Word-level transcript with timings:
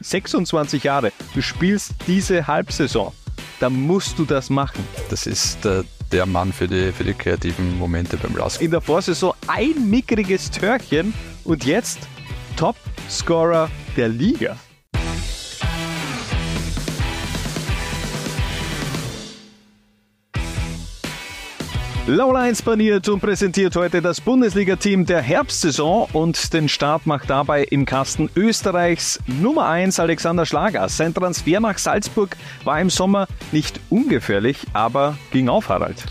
26 0.00 0.84
Jahre, 0.84 1.12
du 1.34 1.42
spielst 1.42 1.94
diese 2.06 2.46
Halbsaison, 2.46 3.12
dann 3.60 3.74
musst 3.74 4.18
du 4.18 4.24
das 4.24 4.50
machen. 4.50 4.86
Das 5.10 5.26
ist 5.26 5.64
der, 5.64 5.84
der 6.12 6.26
Mann 6.26 6.52
für 6.52 6.68
die, 6.68 6.92
für 6.92 7.04
die 7.04 7.14
kreativen 7.14 7.78
Momente 7.78 8.16
beim 8.16 8.36
Lask. 8.36 8.60
In 8.60 8.70
der 8.70 8.80
Vorsaison 8.80 9.34
ein 9.46 9.90
mickriges 9.90 10.50
Törchen 10.50 11.12
und 11.44 11.64
jetzt 11.64 11.98
Top-Scorer 12.56 13.70
der 13.96 14.08
Liga. 14.08 14.56
Lowlines 22.08 22.62
paniert 22.62 23.06
und 23.10 23.20
präsentiert 23.20 23.76
heute 23.76 24.00
das 24.00 24.22
Bundesliga-Team 24.22 25.04
der 25.04 25.20
Herbstsaison 25.20 26.08
und 26.14 26.54
den 26.54 26.70
Start 26.70 27.04
macht 27.04 27.28
dabei 27.28 27.64
im 27.64 27.84
Kasten 27.84 28.30
Österreichs 28.34 29.20
Nummer 29.26 29.68
1 29.68 30.00
Alexander 30.00 30.46
Schlager. 30.46 30.88
Sein 30.88 31.12
Transfer 31.12 31.60
nach 31.60 31.76
Salzburg 31.76 32.34
war 32.64 32.80
im 32.80 32.88
Sommer 32.88 33.26
nicht 33.52 33.78
ungefährlich, 33.90 34.64
aber 34.72 35.18
ging 35.32 35.50
auf, 35.50 35.68
Harald. 35.68 36.02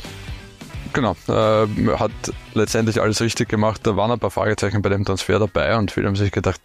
Genau, 0.93 1.15
äh, 1.29 1.67
hat 1.97 2.11
letztendlich 2.53 3.01
alles 3.01 3.19
richtig 3.19 3.49
gemacht. 3.49 3.81
Da 3.83 3.97
waren 3.97 4.11
ein 4.11 4.19
paar 4.19 4.29
Fragezeichen 4.29 4.83
bei 4.83 4.89
dem 4.89 5.03
Transfer 5.03 5.39
dabei 5.39 5.75
und 5.77 5.89
viele 5.89 6.05
haben 6.05 6.15
sich 6.15 6.31
gedacht, 6.31 6.61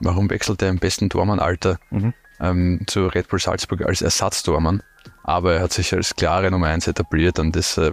warum 0.00 0.28
wechselt 0.28 0.60
er 0.60 0.70
im 0.70 0.80
besten 0.80 1.08
Tormann-Alter 1.08 1.78
mhm. 1.90 2.14
ähm, 2.40 2.80
zu 2.88 3.06
Red 3.06 3.28
Bull 3.28 3.38
Salzburg 3.38 3.86
als 3.86 4.02
Ersatztormann? 4.02 4.82
Aber 5.22 5.54
er 5.54 5.62
hat 5.62 5.72
sich 5.72 5.94
als 5.94 6.16
klare 6.16 6.50
Nummer 6.50 6.66
1 6.66 6.88
etabliert 6.88 7.38
und 7.38 7.54
das 7.54 7.78
äh, 7.78 7.92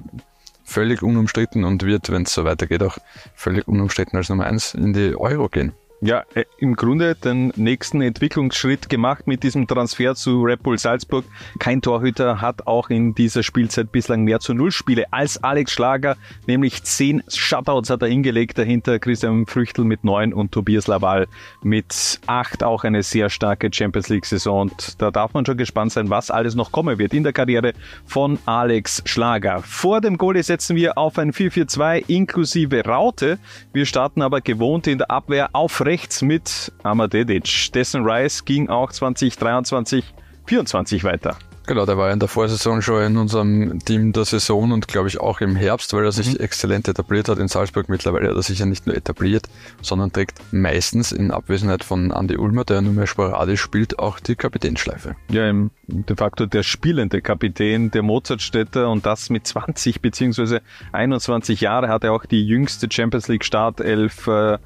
völlig 0.69 1.03
unumstritten 1.03 1.63
und 1.63 1.83
wird, 1.83 2.11
wenn 2.11 2.23
es 2.23 2.33
so 2.33 2.45
weitergeht, 2.45 2.83
auch 2.83 2.97
völlig 3.35 3.67
unumstritten 3.67 4.17
als 4.17 4.29
Nummer 4.29 4.45
1 4.45 4.75
in 4.75 4.93
die 4.93 5.15
Euro 5.15 5.49
gehen 5.49 5.73
ja, 6.01 6.23
äh, 6.33 6.45
im 6.57 6.75
Grunde 6.75 7.15
den 7.15 7.51
nächsten 7.55 8.01
Entwicklungsschritt 8.01 8.89
gemacht 8.89 9.27
mit 9.27 9.43
diesem 9.43 9.67
Transfer 9.67 10.15
zu 10.15 10.43
Red 10.43 10.63
Bull 10.63 10.77
Salzburg. 10.77 11.25
Kein 11.59 11.81
Torhüter 11.81 12.41
hat 12.41 12.67
auch 12.67 12.89
in 12.89 13.13
dieser 13.15 13.43
Spielzeit 13.43 13.91
bislang 13.91 14.23
mehr 14.23 14.39
zu 14.39 14.53
Null 14.53 14.71
Spiele 14.71 15.11
als 15.11 15.43
Alex 15.43 15.73
Schlager, 15.73 16.15
nämlich 16.47 16.83
zehn 16.83 17.21
Shutouts 17.27 17.89
hat 17.89 18.01
er 18.01 18.07
hingelegt, 18.07 18.57
dahinter 18.57 18.99
Christian 18.99 19.45
Früchtel 19.45 19.83
mit 19.83 20.03
neun 20.03 20.33
und 20.33 20.51
Tobias 20.51 20.87
Laval 20.87 21.27
mit 21.63 22.21
acht. 22.27 22.63
Auch 22.63 22.83
eine 22.83 23.03
sehr 23.03 23.29
starke 23.29 23.69
Champions 23.73 24.09
League 24.09 24.25
Saison 24.25 24.61
und 24.61 25.01
da 25.01 25.11
darf 25.11 25.33
man 25.33 25.45
schon 25.45 25.57
gespannt 25.57 25.91
sein, 25.91 26.09
was 26.09 26.31
alles 26.31 26.55
noch 26.55 26.71
kommen 26.71 26.97
wird 26.97 27.13
in 27.13 27.23
der 27.23 27.33
Karriere 27.33 27.73
von 28.05 28.39
Alex 28.45 29.01
Schlager. 29.05 29.61
Vor 29.63 29.99
dem 30.01 30.17
Goal 30.17 30.41
setzen 30.41 30.75
wir 30.75 30.97
auf 30.97 31.17
ein 31.17 31.33
4-4-2 31.33 32.05
inklusive 32.07 32.85
Raute. 32.85 33.39
Wir 33.73 33.85
starten 33.85 34.21
aber 34.21 34.41
gewohnt 34.41 34.87
in 34.87 34.99
der 34.99 35.11
Abwehr 35.11 35.49
auf 35.53 35.71
rechts 35.89 36.21
mit 36.21 36.71
Amadedic. 36.83 37.71
Dessen 37.73 38.03
Rice 38.05 38.45
ging 38.45 38.69
auch 38.69 38.91
2023, 38.91 40.05
2024 40.45 41.03
weiter. 41.03 41.35
Genau, 41.65 41.85
der 41.85 41.97
war 41.97 42.11
in 42.11 42.19
der 42.19 42.27
Vorsaison 42.27 42.81
schon 42.81 43.03
in 43.03 43.17
unserem 43.17 43.79
Team 43.79 44.11
der 44.11 44.25
Saison 44.25 44.71
und 44.71 44.87
glaube 44.87 45.07
ich 45.07 45.19
auch 45.19 45.39
im 45.39 45.55
Herbst, 45.55 45.93
weil 45.93 46.03
er 46.03 46.11
sich 46.11 46.33
mhm. 46.33 46.43
exzellent 46.43 46.87
etabliert 46.87 47.27
hat 47.27 47.37
in 47.37 47.47
Salzburg. 47.47 47.89
Mittlerweile 47.89 48.29
hat 48.29 48.35
er 48.35 48.41
sich 48.41 48.59
ja 48.59 48.65
nicht 48.65 48.87
nur 48.87 48.95
etabliert, 48.95 49.47
sondern 49.81 50.11
trägt 50.11 50.39
meistens 50.51 51.11
in 51.11 51.29
Abwesenheit 51.29 51.83
von 51.83 52.11
Andy 52.11 52.37
Ulmer, 52.37 52.65
der 52.65 52.81
nur 52.81 52.93
mehr 52.93 53.05
sporadisch 53.05 53.61
spielt, 53.61 53.99
auch 53.99 54.19
die 54.19 54.35
Kapitänschleife. 54.35 55.15
Ja, 55.29 55.51
de 55.87 56.15
facto 56.15 56.47
der 56.47 56.63
spielende 56.63 57.21
Kapitän 57.21 57.91
der 57.91 58.01
Mozartstädter 58.03 58.89
und 58.89 59.05
das 59.05 59.29
mit 59.29 59.45
20 59.45 60.01
bzw. 60.01 60.59
21 60.91 61.61
Jahre 61.61 61.89
hat 61.89 62.03
er 62.03 62.13
auch 62.13 62.25
die 62.25 62.45
jüngste 62.45 62.87
Champions 62.91 63.27
League 63.27 63.45
Startelf 63.45 64.27
äh, 64.27 64.57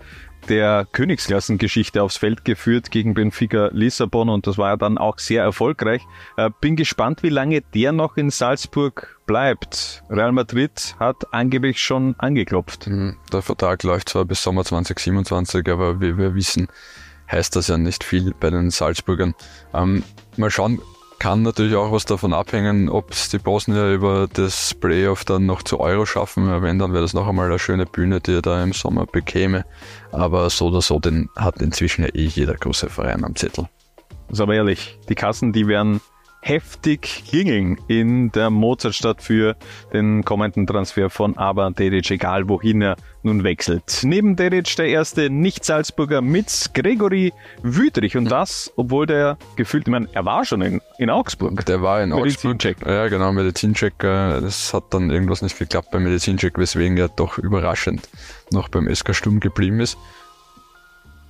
der 0.49 0.88
Königsklassengeschichte 0.91 2.02
aufs 2.03 2.17
Feld 2.17 2.45
geführt 2.45 2.91
gegen 2.91 3.13
Benfica 3.13 3.69
Lissabon 3.72 4.30
und 4.30 4.47
das 4.47 4.58
war 4.58 4.69
ja 4.69 4.77
dann 4.77 4.97
auch 4.97 5.19
sehr 5.19 5.44
erfolgreich. 5.44 6.02
Äh, 6.38 6.50
bin 6.61 6.75
gespannt, 6.75 7.23
wie 7.23 7.30
lange 7.30 7.61
der 7.61 7.91
noch 7.91 8.17
in 8.17 8.30
Salzburg 8.30 9.19
bleibt. 9.25 10.03
Real 10.09 10.31
Madrid 10.31 10.95
hat 11.00 11.33
angeblich 11.33 11.81
schon 11.81 12.16
angeklopft. 12.18 12.88
Mhm. 12.88 13.18
Der 13.31 13.41
Vertrag 13.41 13.84
läuft 13.84 14.09
zwar 14.09 14.25
bis 14.25 14.41
Sommer 14.41 14.63
2027, 14.63 15.68
aber 15.69 16.01
wie 16.01 16.18
wir 16.18 16.35
wissen, 16.35 16.68
heißt 17.31 17.56
das 17.56 17.68
ja 17.68 17.78
nicht 17.78 18.03
viel 18.03 18.34
bei 18.39 18.50
den 18.50 18.69
Salzburgern. 18.69 19.34
Ähm, 19.73 20.03
mal 20.38 20.51
schauen, 20.51 20.81
kann 21.23 21.41
natürlich 21.41 21.78
auch 21.78 21.94
was 21.94 22.03
davon 22.03 22.34
abhängen, 22.34 22.89
ob 22.89 23.11
es 23.11 23.29
die 23.29 23.38
Bosnier 23.38 23.94
über 23.94 24.28
das 24.28 24.73
Playoff 24.73 25.23
dann 25.23 25.45
noch 25.45 25.63
zu 25.63 25.79
Euro 25.79 26.06
schaffen. 26.06 26.61
Wenn, 26.61 26.79
dann 26.79 26.91
wäre 26.91 27.01
das 27.01 27.13
noch 27.13 27.29
einmal 27.29 27.45
eine 27.45 27.59
schöne 27.59 27.85
Bühne, 27.85 28.19
die 28.19 28.34
er 28.34 28.41
da 28.41 28.61
im 28.61 28.73
Sommer 28.73 29.06
bekäme. 29.06 29.63
Aber 30.12 30.50
so 30.50 30.67
oder 30.67 30.81
so, 30.81 31.00
den 31.00 31.29
hat 31.38 31.62
inzwischen 31.62 32.03
ja 32.03 32.09
eh 32.13 32.25
jeder 32.25 32.56
große 32.56 32.89
Verein 32.89 33.23
am 33.23 33.38
Zettel. 33.38 33.69
Also 34.28 34.44
aber 34.44 34.56
ehrlich, 34.56 35.00
die 35.07 35.16
Kassen, 35.16 35.53
die 35.53 35.66
werden 35.66 36.01
heftig 36.44 37.24
klingeln 37.30 37.78
in 37.88 38.31
der 38.31 38.50
Mozartstadt 38.50 39.22
für 39.22 39.56
den 39.94 40.26
kommenden 40.26 40.68
Transfer 40.68 41.09
von 41.09 41.38
Aber 41.38 41.72
Dedic, 41.72 42.12
egal 42.12 42.50
wohin 42.50 42.81
er 42.81 42.98
nun 43.24 43.46
wechselt. 43.46 44.02
Neben 44.04 44.36
Dedic 44.36 44.76
der 44.76 44.88
erste 44.88 45.30
Nicht-Salzburger 45.30 46.22
mit 46.22 46.72
Gregory 46.74 47.31
Wüterich 47.62 48.18
und 48.18 48.26
das, 48.26 48.72
obwohl 48.76 49.06
der 49.06 49.38
gefühlt, 49.56 49.88
ich 49.88 49.92
meine, 49.92 50.09
er 50.12 50.26
war 50.26 50.44
schon 50.44 50.62
in, 50.62 50.81
in 50.98 51.09
Augsburg. 51.09 51.66
Der 51.66 51.81
war 51.81 52.04
in 52.04 52.12
Augsburg. 52.12 52.62
Ja, 52.86 53.08
genau, 53.08 53.31
Medizincheck. 53.31 54.04
Äh, 54.04 54.42
das 54.42 54.74
hat 54.74 54.94
dann 54.94 55.10
irgendwas 55.10 55.42
nicht 55.42 55.58
geklappt 55.58 55.92
beim 55.92 56.04
Medizincheck, 56.04 56.58
weswegen 56.58 56.98
er 56.98 57.08
doch 57.08 57.38
überraschend 57.38 58.10
noch 58.52 58.68
beim 58.68 58.94
SK 58.94 59.16
Sturm 59.16 59.40
geblieben 59.40 59.80
ist. 59.80 59.98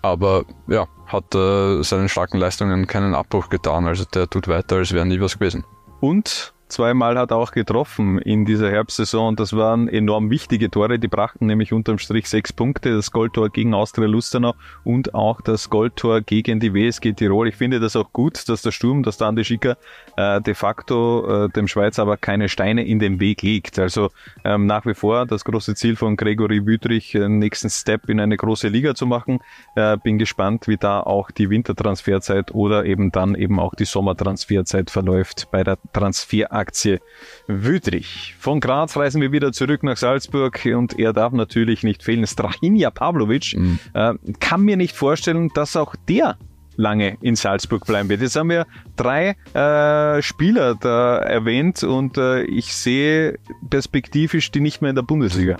Aber 0.03 0.43
ja, 0.67 0.87
hat 1.07 1.33
äh, 1.33 1.81
seinen 1.81 2.09
starken 2.09 2.37
Leistungen 2.37 2.87
keinen 2.87 3.15
Abbruch 3.15 3.49
getan. 3.49 3.87
Also 3.87 4.03
der 4.05 4.29
tut 4.29 4.47
weiter, 4.47 4.75
als 4.75 4.91
wäre 4.91 5.05
nie 5.05 5.19
was 5.19 5.39
gewesen. 5.39 5.63
Und 6.01 6.52
Zweimal 6.73 7.19
hat 7.19 7.29
er 7.29 7.37
auch 7.37 7.51
getroffen 7.51 8.17
in 8.17 8.45
dieser 8.45 8.71
Herbstsaison 8.71 9.35
das 9.35 9.53
waren 9.53 9.87
enorm 9.87 10.31
wichtige 10.31 10.71
Tore. 10.71 10.97
Die 10.97 11.07
brachten 11.07 11.45
nämlich 11.45 11.71
unterm 11.71 11.99
Strich 11.99 12.27
sechs 12.27 12.51
Punkte. 12.51 12.95
Das 12.95 13.11
Goldtor 13.11 13.51
gegen 13.51 13.75
Austria 13.75 14.07
Lustenau 14.07 14.55
und 14.83 15.13
auch 15.13 15.39
das 15.39 15.69
Goldtor 15.69 16.21
gegen 16.21 16.59
die 16.59 16.73
WSG 16.73 17.13
Tirol. 17.13 17.47
Ich 17.47 17.57
finde 17.57 17.79
das 17.79 17.95
auch 17.95 18.11
gut, 18.11 18.49
dass 18.49 18.63
der 18.63 18.71
Sturm, 18.71 19.03
dass 19.03 19.17
der 19.17 19.27
Andi 19.27 19.45
Schicker 19.45 19.77
äh, 20.17 20.41
de 20.41 20.55
facto 20.55 21.45
äh, 21.45 21.49
dem 21.49 21.67
Schweiz 21.67 21.99
aber 21.99 22.17
keine 22.17 22.49
Steine 22.49 22.83
in 22.83 22.97
den 22.97 23.19
Weg 23.19 23.43
legt. 23.43 23.77
Also 23.77 24.09
ähm, 24.43 24.65
nach 24.65 24.87
wie 24.87 24.95
vor 24.95 25.27
das 25.27 25.45
große 25.45 25.75
Ziel 25.75 25.95
von 25.95 26.17
Gregory 26.17 26.65
Wüthrich, 26.65 27.11
den 27.11 27.37
nächsten 27.37 27.69
Step 27.69 28.09
in 28.09 28.19
eine 28.19 28.35
große 28.35 28.67
Liga 28.67 28.95
zu 28.95 29.05
machen. 29.05 29.41
Äh, 29.75 29.97
bin 29.97 30.17
gespannt, 30.17 30.67
wie 30.67 30.77
da 30.77 31.01
auch 31.01 31.29
die 31.29 31.51
Wintertransferzeit 31.51 32.51
oder 32.51 32.85
eben 32.85 33.11
dann 33.11 33.35
eben 33.35 33.59
auch 33.59 33.75
die 33.75 33.85
Sommertransferzeit 33.85 34.89
verläuft 34.89 35.51
bei 35.51 35.63
der 35.63 35.77
Transferaktion 35.93 36.62
Aktie 36.63 37.01
Wüdrich. 37.47 38.35
Von 38.39 38.61
Graz 38.61 38.95
reisen 38.95 39.21
wir 39.21 39.33
wieder 39.33 39.51
zurück 39.51 39.83
nach 39.83 39.97
Salzburg 39.97 40.65
und 40.65 40.97
er 40.97 41.11
darf 41.11 41.33
natürlich 41.33 41.83
nicht 41.83 42.03
fehlen. 42.03 42.25
Strahinja 42.25 42.89
Pavlovic 42.89 43.57
mhm. 43.57 43.79
äh, 43.93 44.13
kann 44.39 44.61
mir 44.61 44.77
nicht 44.77 44.95
vorstellen, 44.95 45.49
dass 45.53 45.75
auch 45.75 45.95
der 46.07 46.37
lange 46.77 47.17
in 47.21 47.35
Salzburg 47.35 47.85
bleiben 47.85 48.07
wird. 48.07 48.21
Jetzt 48.21 48.37
haben 48.37 48.49
wir 48.49 48.65
drei 48.95 49.35
äh, 49.53 50.21
Spieler 50.21 50.75
da 50.75 51.17
erwähnt 51.17 51.83
und 51.83 52.17
äh, 52.17 52.43
ich 52.43 52.73
sehe 52.73 53.39
perspektivisch 53.69 54.49
die 54.51 54.61
nicht 54.61 54.81
mehr 54.81 54.89
in 54.89 54.95
der 54.95 55.03
Bundesliga. 55.03 55.57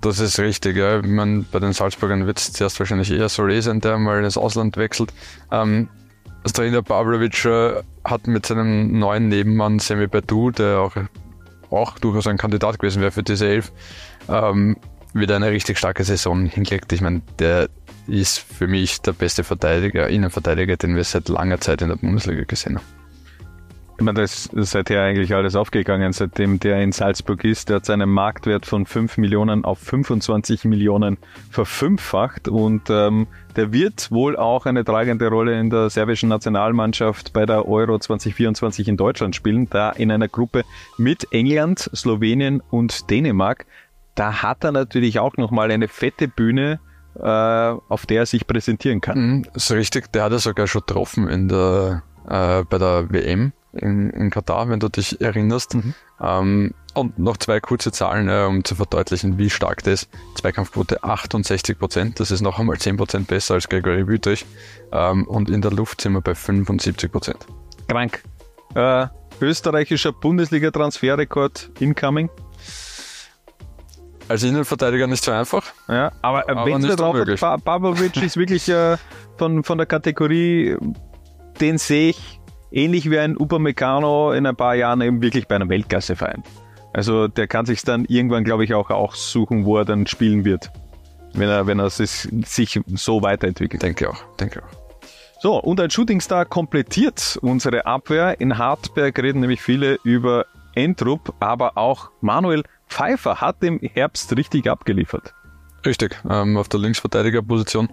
Das 0.00 0.18
ist 0.20 0.40
richtig, 0.40 0.76
ja. 0.76 1.00
Ich 1.00 1.06
meine, 1.06 1.44
bei 1.52 1.58
den 1.58 1.74
Salzburgern 1.74 2.26
wird 2.26 2.38
es 2.38 2.52
zuerst 2.52 2.78
wahrscheinlich 2.78 3.10
eher 3.10 3.28
Solé 3.28 3.60
sein, 3.60 3.80
der 3.80 3.98
mal 3.98 4.24
ins 4.24 4.38
Ausland 4.38 4.78
wechselt. 4.78 5.12
Ähm, 5.52 5.88
Trainer 6.52 6.82
Pavlovic 6.82 7.44
äh, 7.44 7.82
hat 8.04 8.26
mit 8.26 8.46
seinem 8.46 8.98
neuen 8.98 9.28
Nebenmann 9.28 9.78
Semi 9.78 10.06
Badu, 10.06 10.50
der 10.50 10.80
auch, 10.80 10.96
auch 11.70 11.98
durchaus 11.98 12.26
ein 12.26 12.38
Kandidat 12.38 12.78
gewesen 12.78 13.00
wäre 13.00 13.10
für 13.10 13.22
diese 13.22 13.48
Elf, 13.48 13.72
ähm, 14.28 14.76
wieder 15.12 15.36
eine 15.36 15.50
richtig 15.50 15.78
starke 15.78 16.04
Saison 16.04 16.46
hingelegt. 16.46 16.92
Ich 16.92 17.00
meine, 17.00 17.22
der 17.38 17.68
ist 18.06 18.38
für 18.38 18.66
mich 18.68 19.00
der 19.00 19.12
beste 19.12 19.44
Verteidiger, 19.44 20.08
Innenverteidiger, 20.08 20.76
den 20.76 20.94
wir 20.94 21.04
seit 21.04 21.28
langer 21.28 21.60
Zeit 21.60 21.82
in 21.82 21.88
der 21.88 21.96
Bundesliga 21.96 22.44
gesehen 22.44 22.76
haben. 22.76 23.05
Ich 23.98 24.04
meine, 24.04 24.20
das 24.20 24.46
ist 24.46 24.72
seither 24.72 25.02
eigentlich 25.02 25.34
alles 25.34 25.56
aufgegangen, 25.56 26.12
seitdem 26.12 26.60
der 26.60 26.82
in 26.82 26.92
Salzburg 26.92 27.42
ist. 27.44 27.70
Der 27.70 27.76
hat 27.76 27.86
seinen 27.86 28.10
Marktwert 28.10 28.66
von 28.66 28.84
5 28.84 29.16
Millionen 29.16 29.64
auf 29.64 29.78
25 29.78 30.66
Millionen 30.66 31.16
verfünffacht 31.50 32.46
und 32.46 32.90
ähm, 32.90 33.26
der 33.56 33.72
wird 33.72 34.10
wohl 34.12 34.36
auch 34.36 34.66
eine 34.66 34.84
tragende 34.84 35.28
Rolle 35.28 35.58
in 35.58 35.70
der 35.70 35.88
serbischen 35.88 36.28
Nationalmannschaft 36.28 37.32
bei 37.32 37.46
der 37.46 37.66
Euro 37.66 37.98
2024 37.98 38.86
in 38.86 38.98
Deutschland 38.98 39.34
spielen, 39.34 39.70
da 39.70 39.92
in 39.92 40.10
einer 40.10 40.28
Gruppe 40.28 40.64
mit 40.98 41.28
England, 41.32 41.90
Slowenien 41.94 42.62
und 42.70 43.08
Dänemark. 43.08 43.64
Da 44.14 44.42
hat 44.42 44.62
er 44.62 44.72
natürlich 44.72 45.20
auch 45.20 45.38
nochmal 45.38 45.70
eine 45.70 45.88
fette 45.88 46.28
Bühne, 46.28 46.80
äh, 47.18 47.22
auf 47.22 48.04
der 48.04 48.20
er 48.20 48.26
sich 48.26 48.46
präsentieren 48.46 49.00
kann. 49.00 49.18
Mhm, 49.18 49.46
ist 49.54 49.72
richtig, 49.72 50.12
der 50.12 50.24
hat 50.24 50.32
er 50.32 50.38
sogar 50.38 50.66
schon 50.66 50.82
getroffen 50.86 51.28
in 51.28 51.48
der, 51.48 52.02
äh, 52.28 52.62
bei 52.64 52.76
der 52.76 53.10
WM 53.10 53.54
in, 53.76 54.10
in 54.10 54.30
Katar, 54.30 54.68
wenn 54.68 54.80
du 54.80 54.88
dich 54.88 55.20
erinnerst. 55.20 55.74
Mhm. 55.74 55.94
Ähm, 56.20 56.74
Und 56.94 57.18
noch 57.18 57.36
zwei 57.36 57.60
kurze 57.60 57.92
Zahlen, 57.92 58.28
äh, 58.28 58.46
um 58.48 58.64
zu 58.64 58.74
verdeutlichen, 58.74 59.38
wie 59.38 59.50
stark 59.50 59.82
das 59.84 60.04
ist. 60.04 60.10
Zweikampfquote 60.34 61.02
68 61.04 61.78
Prozent, 61.78 62.20
das 62.20 62.30
ist 62.30 62.40
noch 62.40 62.58
einmal 62.58 62.78
10 62.78 62.96
Prozent 62.96 63.28
besser 63.28 63.54
als 63.54 63.68
Gregory 63.68 64.06
Wüterich. 64.08 64.46
Ähm, 64.92 65.26
und 65.26 65.50
in 65.50 65.60
der 65.60 65.72
Luft 65.72 66.00
sind 66.00 66.12
wir 66.12 66.20
bei 66.22 66.34
75 66.34 67.12
Prozent. 67.12 67.46
Krank. 67.88 68.22
Äh, 68.74 69.06
österreichischer 69.40 70.12
Bundesliga-Transferrekord 70.12 71.70
incoming. 71.80 72.30
Als 74.28 74.42
Innenverteidiger 74.42 75.06
nicht 75.06 75.22
so 75.22 75.30
einfach. 75.30 75.72
Ja, 75.88 76.10
aber, 76.20 76.48
aber 76.48 76.66
wenn 76.66 76.84
es 76.84 76.96
drauf 76.96 77.16
hat, 77.16 77.40
ba 77.40 77.56
Babovic 77.58 78.20
ist 78.22 78.36
wirklich 78.36 78.68
äh, 78.68 78.96
von, 79.38 79.62
von 79.62 79.78
der 79.78 79.86
Kategorie, 79.86 80.76
den 81.60 81.78
sehe 81.78 82.10
ich 82.10 82.35
ähnlich 82.70 83.10
wie 83.10 83.18
ein 83.18 83.36
Upamecano 83.36 84.32
in 84.32 84.46
ein 84.46 84.56
paar 84.56 84.74
Jahren 84.74 85.00
eben 85.00 85.22
wirklich 85.22 85.46
bei 85.48 85.56
einem 85.56 85.68
Weltklasse-Verein. 85.68 86.42
Also 86.92 87.28
der 87.28 87.46
kann 87.46 87.66
sich 87.66 87.82
dann 87.82 88.04
irgendwann, 88.06 88.44
glaube 88.44 88.64
ich, 88.64 88.74
auch 88.74 88.90
aussuchen, 88.90 89.64
wo 89.64 89.76
er 89.76 89.84
dann 89.84 90.06
spielen 90.06 90.44
wird. 90.44 90.70
Wenn 91.34 91.48
er, 91.48 91.66
wenn 91.66 91.78
er 91.78 91.90
sich 91.90 92.28
so 92.94 93.22
weiterentwickelt. 93.22 93.82
Denke 93.82 94.08
auch, 94.08 94.22
denke 94.40 94.62
auch. 94.62 94.86
So, 95.38 95.60
und 95.60 95.78
ein 95.80 95.90
Shootingstar 95.90 96.46
komplettiert 96.46 97.38
unsere 97.42 97.84
Abwehr. 97.84 98.40
In 98.40 98.56
Hartberg 98.56 99.18
reden 99.18 99.40
nämlich 99.40 99.60
viele 99.60 99.98
über 100.02 100.46
Entrup, 100.74 101.34
aber 101.40 101.76
auch 101.76 102.10
Manuel 102.22 102.62
Pfeiffer 102.88 103.40
hat 103.40 103.62
im 103.62 103.78
Herbst 103.80 104.34
richtig 104.36 104.68
abgeliefert. 104.70 105.34
Richtig, 105.84 106.18
ähm, 106.28 106.56
auf 106.56 106.68
der 106.68 106.80
Linksverteidigerposition 106.80 107.90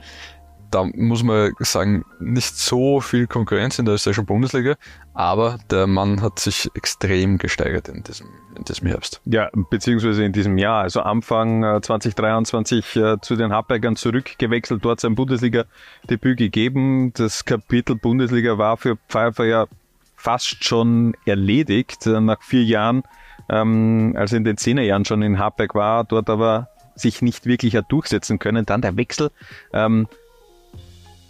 da 0.73 0.85
muss 0.95 1.23
man 1.23 1.53
sagen, 1.59 2.03
nicht 2.19 2.57
so 2.57 2.99
viel 2.99 3.27
Konkurrenz 3.27 3.77
in 3.77 3.85
der 3.85 3.95
österreichischen 3.95 4.25
Bundesliga, 4.25 4.75
aber 5.13 5.59
der 5.69 5.85
Mann 5.85 6.21
hat 6.21 6.39
sich 6.39 6.69
extrem 6.73 7.37
gesteigert 7.37 7.89
in 7.89 8.03
diesem, 8.03 8.27
in 8.57 8.63
diesem 8.63 8.87
Herbst. 8.87 9.21
Ja, 9.25 9.49
beziehungsweise 9.69 10.23
in 10.23 10.33
diesem 10.33 10.57
Jahr. 10.57 10.81
Also 10.81 11.01
Anfang 11.01 11.81
2023 11.81 12.95
äh, 12.95 12.99
äh, 12.99 13.21
zu 13.21 13.35
den 13.35 13.53
Hartbergern 13.53 13.95
zurückgewechselt, 13.95 14.83
dort 14.83 14.99
sein 14.99 15.15
Bundesliga-Debüt 15.15 16.37
gegeben. 16.37 17.13
Das 17.13 17.45
Kapitel 17.45 17.95
Bundesliga 17.95 18.57
war 18.57 18.77
für 18.77 18.97
Pfeiffer 19.07 19.45
ja 19.45 19.67
fast 20.15 20.63
schon 20.63 21.15
erledigt. 21.25 22.07
Äh, 22.07 22.19
nach 22.19 22.41
vier 22.41 22.63
Jahren, 22.63 23.03
ähm, 23.49 24.15
als 24.17 24.31
er 24.31 24.37
in 24.37 24.43
den 24.43 24.57
Zehnerjahren 24.57 25.05
schon 25.05 25.21
in 25.21 25.37
Hartberg 25.37 25.75
war, 25.75 26.03
dort 26.03 26.29
aber 26.29 26.69
sich 26.95 27.21
nicht 27.21 27.45
wirklich 27.45 27.75
hat 27.75 27.91
durchsetzen 27.91 28.39
können. 28.39 28.65
Dann 28.65 28.81
der 28.81 28.97
Wechsel 28.97 29.31
ähm, 29.73 30.07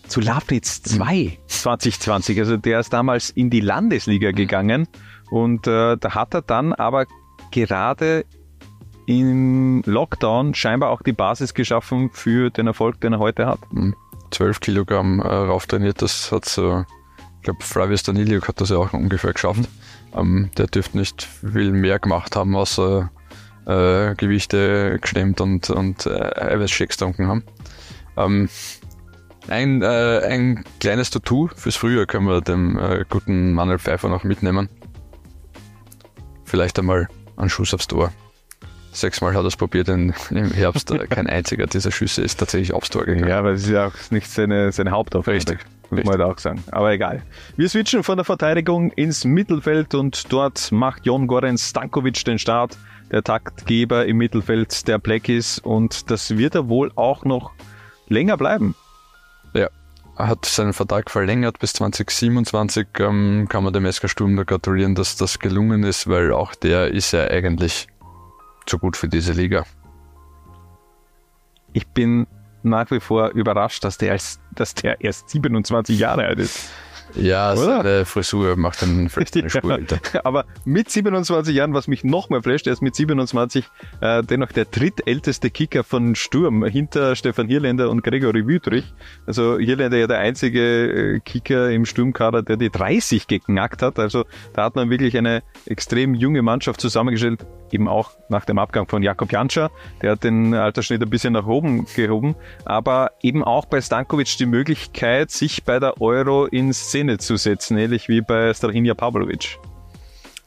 zu 0.07 0.21
Lafnitz 0.21 0.81
2 0.83 1.38
2020. 1.47 2.39
Also 2.39 2.57
der 2.57 2.79
ist 2.79 2.94
damals 2.94 3.29
in 3.29 3.50
die 3.50 3.59
Landesliga 3.59 4.31
gegangen 4.31 4.88
und 5.31 5.67
äh, 5.67 5.97
da 5.97 6.15
hat 6.15 6.33
er 6.33 6.41
dann 6.41 6.73
aber 6.73 7.05
gerade 7.51 8.25
im 9.05 9.81
Lockdown 9.85 10.53
scheinbar 10.53 10.89
auch 10.89 11.01
die 11.01 11.13
Basis 11.13 11.53
geschaffen 11.53 12.09
für 12.13 12.50
den 12.50 12.67
Erfolg, 12.67 13.01
den 13.01 13.13
er 13.13 13.19
heute 13.19 13.45
hat. 13.47 13.59
12 14.31 14.55
hm. 14.55 14.61
Kilogramm 14.61 15.19
äh, 15.19 15.27
rauftrainiert, 15.27 16.01
das 16.01 16.31
hat 16.31 16.45
so, 16.45 16.85
ich 17.38 17.44
glaube, 17.44 17.63
Flavius 17.63 18.03
Daniliuk 18.03 18.47
hat 18.47 18.61
das 18.61 18.69
ja 18.69 18.77
auch 18.77 18.94
ungefähr 18.94 19.33
geschafft. 19.33 19.67
Ähm, 20.15 20.51
der 20.57 20.67
dürfte 20.67 20.97
nicht 20.97 21.23
viel 21.23 21.71
mehr 21.71 22.00
gemacht 22.00 22.35
haben, 22.35 22.55
außer 22.55 23.11
äh, 23.65 24.15
Gewichte 24.15 25.00
gestemmt 25.01 25.41
und, 25.41 25.69
und 25.69 26.05
äh, 26.05 26.09
Eiweißshakes 26.09 26.97
getrunken 26.97 27.27
haben. 27.27 27.44
Ähm, 28.15 28.50
ein, 29.47 29.81
äh, 29.81 30.21
ein 30.25 30.63
kleines 30.79 31.09
Tattoo 31.09 31.49
fürs 31.55 31.75
Frühjahr 31.75 32.05
können 32.05 32.27
wir 32.27 32.41
dem 32.41 32.77
äh, 32.77 33.05
guten 33.09 33.53
Manuel 33.53 33.79
Pfeiffer 33.79 34.09
noch 34.09 34.23
mitnehmen. 34.23 34.69
Vielleicht 36.45 36.77
einmal 36.79 37.07
einen 37.35 37.49
Schuss 37.49 37.73
aufs 37.73 37.87
Tor. 37.87 38.11
Sechsmal 38.91 39.33
hat 39.33 39.43
er 39.43 39.47
es 39.47 39.57
probiert 39.57 39.89
in, 39.89 40.13
im 40.29 40.51
Herbst. 40.51 40.91
Äh, 40.91 41.07
kein 41.07 41.27
einziger 41.27 41.65
dieser 41.65 41.91
Schüsse 41.91 42.21
ist 42.21 42.37
tatsächlich 42.39 42.73
aufs 42.73 42.89
Tor 42.89 43.05
gegangen. 43.05 43.27
Ja, 43.27 43.39
aber 43.39 43.51
es 43.51 43.63
ist 43.63 43.69
ja 43.69 43.87
auch 43.87 44.11
nicht 44.11 44.29
seine, 44.29 44.71
seine 44.71 44.91
Hauptaufgabe. 44.91 45.35
Richtig. 45.35 45.59
Muss 45.89 46.03
man 46.05 46.19
halt 46.19 46.21
auch 46.21 46.37
sagen. 46.37 46.63
Aber 46.71 46.91
egal. 46.91 47.23
Wir 47.57 47.69
switchen 47.69 48.03
von 48.03 48.17
der 48.17 48.25
Verteidigung 48.25 48.91
ins 48.91 49.25
Mittelfeld 49.25 49.93
und 49.93 50.31
dort 50.31 50.71
macht 50.71 51.05
Jon 51.05 51.27
Goran 51.27 51.57
Stankovic 51.57 52.23
den 52.25 52.39
Start. 52.39 52.77
Der 53.11 53.23
Taktgeber 53.23 54.05
im 54.05 54.17
Mittelfeld 54.17 54.87
der 54.87 54.97
Black 54.97 55.29
ist 55.29 55.59
und 55.59 56.09
das 56.09 56.37
wird 56.37 56.55
er 56.55 56.69
wohl 56.69 56.91
auch 56.95 57.25
noch 57.25 57.51
länger 58.07 58.37
bleiben. 58.37 58.75
Hat 60.15 60.45
seinen 60.45 60.74
Vertrag 60.74 61.10
verlängert 61.10 61.60
bis 61.60 61.74
2027. 61.74 62.88
Ähm, 63.00 63.48
kann 63.50 63.63
man 63.63 63.74
dem 63.74 63.92
SK 63.92 64.10
Sturm 64.10 64.36
da 64.36 64.44
gratulieren, 64.44 64.95
dass 64.95 65.15
das 65.15 65.39
gelungen 65.39 65.83
ist, 65.83 66.07
weil 66.07 66.31
auch 66.31 66.54
der 66.56 66.89
ist 66.89 67.12
ja 67.12 67.24
eigentlich 67.25 67.88
zu 68.65 68.77
gut 68.77 68.95
für 68.95 69.07
diese 69.07 69.33
Liga. 69.33 69.65
Ich 71.74 71.88
bin 71.88 72.27
nach 72.62 72.92
wie 72.92 73.00
vor 73.00 73.30
überrascht, 73.30 73.83
dass 73.83 73.98
der, 73.98 74.13
als, 74.13 74.39
dass 74.54 74.75
der 74.75 75.01
erst 75.01 75.30
27 75.30 75.98
Jahre 75.98 76.25
alt 76.25 76.39
ist. 76.39 76.69
Ja, 77.15 77.55
seine 77.55 78.05
Frisur 78.05 78.55
macht 78.55 78.83
einen 78.83 79.09
vielleicht 79.09 79.35
eine 79.38 79.50
Spur 79.50 79.73
älter. 79.73 80.00
Aber 80.23 80.45
mit 80.65 80.89
27 80.89 81.55
Jahren, 81.55 81.73
was 81.73 81.88
mich 81.88 82.03
noch 82.03 82.29
mal 82.29 82.41
flasht, 82.41 82.67
er 82.67 82.73
ist 82.73 82.81
mit 82.81 82.95
27 82.95 83.65
äh, 84.01 84.23
dennoch 84.23 84.51
der 84.51 84.65
drittälteste 84.65 85.50
Kicker 85.50 85.83
von 85.83 86.15
Sturm, 86.15 86.63
hinter 86.65 87.15
Stefan 87.15 87.47
Hirländer 87.47 87.89
und 87.89 88.03
Gregory 88.03 88.47
Wüthrich. 88.47 88.94
Also 89.25 89.57
Hirländer 89.57 89.97
ja 89.97 90.07
der 90.07 90.19
einzige 90.19 91.15
äh, 91.15 91.19
Kicker 91.19 91.69
im 91.71 91.85
Sturmkader, 91.85 92.41
der 92.41 92.57
die 92.57 92.69
30 92.69 93.27
geknackt 93.27 93.81
hat. 93.81 94.00
Also 94.00 94.25
da 94.53 94.65
hat 94.65 94.75
man 94.75 94.89
wirklich 94.89 95.17
eine 95.17 95.44
extrem 95.65 96.15
junge 96.15 96.41
Mannschaft 96.41 96.81
zusammengestellt, 96.81 97.45
eben 97.73 97.87
auch 97.87 98.11
nach 98.29 98.45
dem 98.45 98.59
Abgang 98.59 98.87
von 98.87 99.03
Jakob 99.03 99.31
Janscha. 99.31 99.69
Der 100.01 100.11
hat 100.11 100.23
den 100.23 100.53
Altersschnitt 100.53 101.01
ein 101.01 101.09
bisschen 101.09 101.33
nach 101.33 101.47
oben 101.47 101.85
gehoben, 101.95 102.35
aber 102.65 103.11
eben 103.21 103.43
auch 103.43 103.65
bei 103.65 103.81
Stankovic 103.81 104.37
die 104.37 104.45
Möglichkeit, 104.45 105.31
sich 105.31 105.63
bei 105.63 105.79
der 105.79 106.01
Euro 106.01 106.45
in 106.45 106.73
Szene 106.73 107.17
zu 107.17 107.35
setzen, 107.35 107.77
ähnlich 107.77 108.07
wie 108.09 108.21
bei 108.21 108.53
Strahinja 108.53 108.93
Pavlovic. 108.93 109.59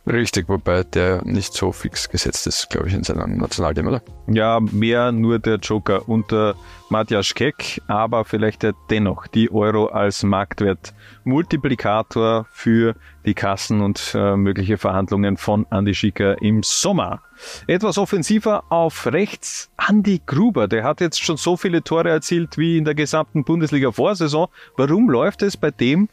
Richtig, 0.06 0.49
wobei 0.49 0.85
der 0.85 1.25
nicht 1.25 1.53
so 1.53 1.73
fix 1.73 2.08
gesetzt 2.08 2.47
ist, 2.47 2.70
glaube 2.70 2.87
ich, 2.87 2.94
in 2.94 3.03
seinem 3.03 3.38
Nationalteam, 3.38 3.88
oder? 3.88 4.00
Ja, 4.29 4.61
mehr 4.61 5.11
nur 5.11 5.41
der 5.41 5.56
Joker 5.56 6.08
unter 6.08 6.55
Matthias 6.91 7.35
Keck, 7.35 7.82
aber 7.88 8.25
vielleicht 8.25 8.64
dennoch 8.88 9.26
die 9.26 9.50
Euro 9.50 9.87
als 9.87 10.23
Marktwert-Multiplikator 10.23 12.47
für 12.53 12.94
die 13.25 13.35
Kassen 13.35 13.81
und 13.81 14.12
äh, 14.14 14.37
mögliche 14.37 14.79
Verhandlungen 14.79 15.37
von 15.37 15.67
Andy 15.73 15.93
Schicker 15.93 16.41
im 16.41 16.62
Sommer. 16.62 17.20
Etwas 17.67 17.99
offensiver 17.99 18.62
auf 18.69 19.06
rechts 19.06 19.73
Andy 19.88 20.23
Gruber, 20.25 20.69
der 20.69 20.85
hat 20.85 21.00
jetzt 21.00 21.20
schon 21.20 21.37
so 21.37 21.56
viele 21.56 21.82
Tore 21.82 22.11
erzielt 22.11 22.58
wie 22.58 22.79
in 22.79 22.85
der 22.85 22.94
gesamten 22.94 23.43
Bundesliga-Vorsaison. 23.43 24.47
Warum 24.76 25.11
läuft 25.11 25.43
es 25.43 25.56
bei 25.56 25.73
dem 25.73 26.08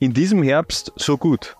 in 0.00 0.12
diesem 0.12 0.42
Herbst 0.42 0.92
so 0.96 1.16
gut? 1.16 1.56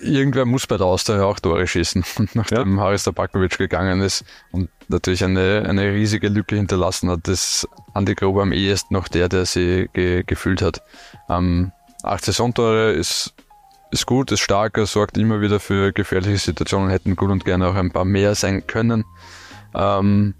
Irgendwer 0.00 0.44
muss 0.44 0.66
bei 0.66 0.76
der 0.76 0.86
Austria 0.86 1.22
auch 1.24 1.38
Tore 1.38 1.66
schießen. 1.66 2.04
nachdem 2.34 2.76
ja. 2.76 2.82
Haris 2.82 3.04
Tabakovic 3.04 3.58
gegangen 3.58 4.00
ist 4.00 4.24
und 4.52 4.70
natürlich 4.88 5.24
eine, 5.24 5.64
eine 5.68 5.92
riesige 5.92 6.28
Lücke 6.28 6.56
hinterlassen 6.56 7.10
hat, 7.10 7.28
ist 7.28 7.68
Andi 7.94 8.14
Grober 8.14 8.42
am 8.42 8.52
ehesten 8.52 8.94
noch 8.94 9.08
der, 9.08 9.28
der 9.28 9.46
sie 9.46 9.88
ge 9.92 10.22
gefüllt 10.26 10.62
hat. 10.62 10.82
Ähm, 11.28 11.72
acht 12.02 12.24
Saisontore 12.24 12.92
ist, 12.92 13.34
ist 13.90 14.06
gut, 14.06 14.32
ist 14.32 14.40
stark, 14.40 14.76
er 14.78 14.86
sorgt 14.86 15.16
immer 15.18 15.40
wieder 15.40 15.60
für 15.60 15.92
gefährliche 15.92 16.38
Situationen, 16.38 16.90
hätten 16.90 17.16
gut 17.16 17.30
und 17.30 17.44
gerne 17.44 17.68
auch 17.68 17.74
ein 17.74 17.90
paar 17.90 18.04
mehr 18.04 18.34
sein 18.34 18.66
können. 18.66 19.04
Ähm, 19.74 20.34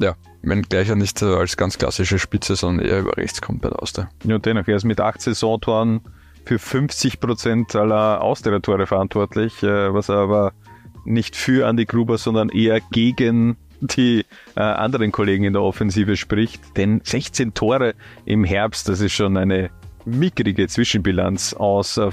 ja, 0.00 0.14
wenn 0.42 0.62
gleich 0.62 0.88
er 0.88 0.96
nicht 0.96 1.22
als 1.22 1.56
ganz 1.56 1.78
klassische 1.78 2.18
Spitze, 2.18 2.56
sondern 2.56 2.86
eher 2.86 3.00
über 3.00 3.16
rechts 3.16 3.40
kommt 3.40 3.62
bei 3.62 3.68
der 3.68 3.82
Austria. 3.82 4.08
Ja, 4.24 4.38
dennoch, 4.38 4.68
er 4.68 4.76
ist 4.76 4.84
mit 4.84 5.00
acht 5.00 5.20
Saisontoren 5.20 6.00
für 6.46 6.58
50 6.58 7.20
Prozent 7.20 7.74
aller 7.74 8.22
Austria-Tore 8.22 8.86
verantwortlich, 8.86 9.62
äh, 9.62 9.92
was 9.92 10.08
er 10.08 10.16
aber 10.16 10.52
nicht 11.04 11.36
für 11.36 11.68
Andy 11.68 11.84
Gruber, 11.84 12.18
sondern 12.18 12.48
eher 12.48 12.80
gegen 12.92 13.56
die 13.80 14.24
äh, 14.56 14.60
anderen 14.60 15.12
Kollegen 15.12 15.44
in 15.44 15.52
der 15.52 15.62
Offensive 15.62 16.16
spricht. 16.16 16.76
Denn 16.76 17.00
16 17.04 17.52
Tore 17.54 17.94
im 18.24 18.44
Herbst, 18.44 18.88
das 18.88 19.00
ist 19.00 19.12
schon 19.12 19.36
eine 19.36 19.70
mickrige 20.06 20.68
Zwischenbilanz 20.68 21.52
aus 21.52 21.96
äh. 21.98 22.10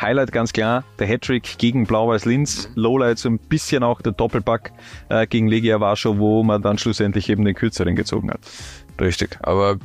Highlight 0.00 0.32
ganz 0.32 0.52
klar, 0.52 0.84
der 0.98 1.06
Hattrick 1.06 1.58
gegen 1.58 1.86
Blau-Weiß 1.86 2.24
Linz. 2.24 2.70
Lowlight 2.74 3.18
so 3.18 3.28
ein 3.28 3.38
bisschen 3.38 3.82
auch 3.82 4.00
der 4.00 4.12
Doppelpack 4.12 4.72
äh, 5.10 5.26
gegen 5.26 5.48
Legia 5.48 5.80
Warschau, 5.80 6.18
wo 6.18 6.42
man 6.42 6.62
dann 6.62 6.78
schlussendlich 6.78 7.28
eben 7.28 7.44
den 7.44 7.54
kürzeren 7.54 7.94
gezogen 7.94 8.30
hat. 8.30 8.40
Richtig, 8.98 9.38
aber 9.42 9.78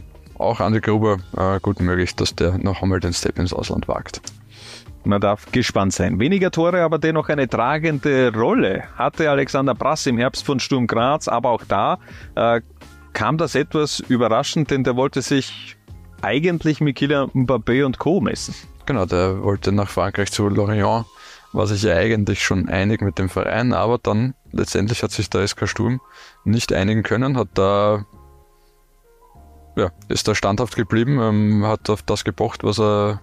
auch 0.43 0.59
Andi 0.59 0.79
Gruber 0.79 1.17
äh, 1.37 1.59
gut 1.59 1.79
möglich, 1.79 2.15
dass 2.15 2.35
der 2.35 2.57
noch 2.57 2.81
einmal 2.81 2.99
den 2.99 3.13
Step 3.13 3.39
ins 3.39 3.53
Ausland 3.53 3.87
wagt. 3.87 4.21
Man 5.05 5.19
darf 5.19 5.51
gespannt 5.51 5.91
sein. 5.93 6.19
Weniger 6.19 6.49
Tore, 6.49 6.81
aber 6.81 6.97
dennoch 6.97 7.27
eine 7.27 7.49
tragende 7.49 8.31
Rolle 8.33 8.83
hatte 8.95 9.29
Alexander 9.29 9.75
Brass 9.75 10.05
im 10.05 10.17
Herbst 10.17 10.45
von 10.45 10.59
Sturm 10.59 10.87
Graz, 10.87 11.27
aber 11.27 11.49
auch 11.49 11.63
da 11.67 11.99
äh, 12.35 12.61
kam 13.11 13.37
das 13.37 13.55
etwas 13.55 13.99
überraschend, 13.99 14.71
denn 14.71 14.83
der 14.83 14.95
wollte 14.95 15.21
sich 15.21 15.75
eigentlich 16.21 16.79
mit 16.79 16.95
Kylian 16.95 17.29
Mbappé 17.31 17.85
und 17.85 17.99
Co. 17.99 18.21
messen. 18.21 18.55
Genau, 18.85 19.05
der 19.05 19.43
wollte 19.43 19.71
nach 19.71 19.89
Frankreich 19.89 20.31
zu 20.31 20.47
Lorient 20.47 21.05
war 21.53 21.67
sich 21.67 21.83
ja 21.83 21.95
eigentlich 21.95 22.43
schon 22.43 22.67
einig 22.67 23.01
mit 23.01 23.19
dem 23.19 23.29
Verein, 23.29 23.73
aber 23.73 23.99
dann 23.99 24.33
letztendlich 24.51 25.03
hat 25.03 25.11
sich 25.11 25.29
der 25.29 25.47
SK 25.47 25.67
Sturm 25.67 26.01
nicht 26.43 26.73
einigen 26.73 27.03
können, 27.03 27.37
hat 27.37 27.49
da 27.53 28.05
ja, 29.75 29.91
ist 30.07 30.27
da 30.27 30.35
standhaft 30.35 30.75
geblieben, 30.75 31.19
ähm, 31.19 31.65
hat 31.65 31.89
auf 31.89 32.01
das 32.03 32.23
gepocht, 32.23 32.63
was 32.63 32.79
er 32.79 33.21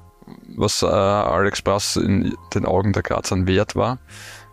was 0.57 0.83
äh, 0.83 0.87
Alex 0.87 1.63
Brass 1.63 1.97
in 1.97 2.37
den 2.55 2.65
Augen 2.65 2.93
der 2.93 3.03
Grazern 3.03 3.47
wert 3.47 3.77
war. 3.77 3.99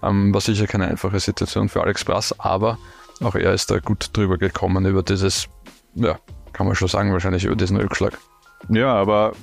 Ähm, 0.03 0.33
war 0.33 0.41
sicher 0.41 0.67
keine 0.67 0.87
einfache 0.87 1.19
Situation 1.19 1.69
für 1.69 1.81
Alex 1.81 2.03
Brass, 2.05 2.37
aber 2.39 2.77
auch 3.21 3.35
er 3.35 3.53
ist 3.53 3.71
da 3.71 3.79
gut 3.79 4.09
drüber 4.13 4.37
gekommen 4.37 4.85
über 4.85 5.03
dieses, 5.03 5.47
ja, 5.95 6.19
kann 6.53 6.67
man 6.67 6.75
schon 6.75 6.87
sagen, 6.87 7.11
wahrscheinlich 7.11 7.45
über 7.45 7.55
diesen 7.55 7.77
Rückschlag. 7.77 8.17
Ja, 8.69 8.93
aber 8.93 9.33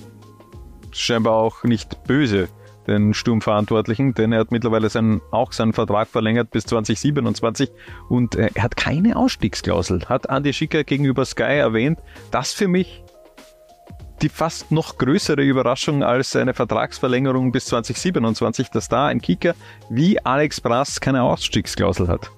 scheinbar 0.93 1.35
auch 1.35 1.65
nicht 1.65 2.05
böse 2.05 2.49
den 2.87 3.15
Sturmverantwortlichen, 3.15 4.15
denn 4.15 4.33
er 4.33 4.41
hat 4.41 4.53
mittlerweile 4.53 4.89
seinen, 4.91 5.21
auch 5.31 5.53
seinen 5.53 5.73
Vertrag 5.73 6.09
verlängert 6.09 6.51
bis 6.51 6.65
2027 6.67 7.71
und 8.09 8.35
äh, 8.37 8.51
er 8.55 8.63
hat 8.63 8.77
keine 8.77 9.17
Ausstiegsklausel, 9.17 10.07
hat 10.07 10.27
Andy 10.27 10.53
Schicker 10.53 10.85
gegenüber 10.85 11.25
Sky 11.25 11.43
erwähnt. 11.43 11.99
Das 12.31 12.53
für 12.53 12.69
mich 12.69 13.03
die 14.23 14.29
fast 14.29 14.71
noch 14.71 14.97
größere 14.99 15.43
Überraschung 15.43 16.03
als 16.03 16.37
eine 16.37 16.55
Vertragsverlängerung 16.55 17.53
bis 17.53 17.67
2027, 17.67 18.71
dass 18.71 18.89
da 18.89 19.07
ein 19.07 19.21
Kicker 19.21 19.55
wie 19.91 20.19
Alex 20.25 20.61
Brass 20.61 21.01
keine 21.01 21.23
Ausstiegsklausel 21.23 22.09
hat. 22.09 22.31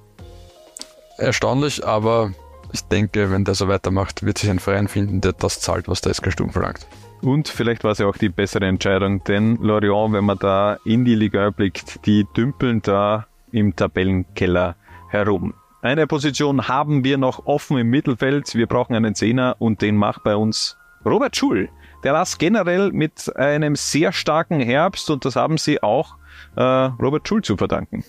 Erstaunlich, 1.19 1.87
aber 1.87 2.33
ich 2.73 2.83
denke, 2.83 3.31
wenn 3.31 3.45
der 3.45 3.55
so 3.55 3.69
weitermacht, 3.69 4.25
wird 4.25 4.39
sich 4.39 4.51
ein 4.51 4.59
Verein 4.59 4.89
finden, 4.89 5.21
der 5.21 5.33
das 5.33 5.61
zahlt, 5.61 5.89
was 5.89 6.01
der 6.01 6.15
SK 6.15 6.33
Sturm 6.33 6.51
verlangt. 6.51 6.87
Und 7.23 7.49
vielleicht 7.49 7.85
war 7.85 7.93
es 7.93 7.99
ja 7.99 8.07
auch 8.07 8.17
die 8.17 8.29
bessere 8.29 8.67
Entscheidung, 8.67 9.25
denn 9.25 9.57
Lorient, 9.57 10.13
wenn 10.13 10.25
man 10.25 10.39
da 10.39 10.79
in 10.85 11.05
die 11.05 11.15
Liga 11.15 11.51
blickt, 11.51 12.05
die 12.07 12.27
dümpeln 12.37 12.83
da 12.83 13.27
im 13.53 13.75
Tabellenkeller 13.75 14.77
herum. 15.09 15.55
Eine 15.83 16.07
Position 16.07 16.69
haben 16.69 17.05
wir 17.05 17.17
noch 17.17 17.47
offen 17.47 17.79
im 17.79 17.89
Mittelfeld. 17.89 18.55
Wir 18.55 18.67
brauchen 18.67 18.95
einen 18.95 19.15
Zehner 19.15 19.57
und 19.59 19.83
den 19.83 19.97
macht 19.97 20.25
bei 20.25 20.37
uns 20.37 20.77
Robert 21.05 21.37
Schul. 21.37 21.69
Der 22.03 22.13
las 22.13 22.39
generell 22.39 22.93
mit 22.93 23.35
einem 23.37 23.77
sehr 23.77 24.13
starken 24.13 24.61
Herbst 24.61 25.11
und 25.11 25.25
das 25.25 25.37
haben 25.37 25.59
sie 25.59 25.83
auch 25.83 26.17
äh, 26.57 26.63
Robert 26.63 27.27
Schul 27.27 27.43
zu 27.43 27.57
verdanken. 27.57 28.05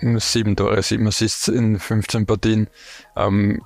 Sieben 0.00 0.56
Tore, 0.56 0.82
sieben 0.82 1.06
Assists 1.06 1.48
in 1.48 1.78
15 1.78 2.26
Partien. 2.26 2.68
Ähm, 3.16 3.60